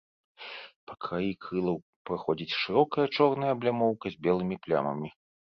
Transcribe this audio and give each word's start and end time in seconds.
Па 0.91 0.95
краі 1.03 1.29
крылаў 1.47 1.77
праходзіць 2.11 2.57
шырокая 2.61 3.07
чорная 3.17 3.51
аблямоўка 3.57 4.05
з 4.17 4.21
белымі 4.27 4.61
плямамі. 4.67 5.15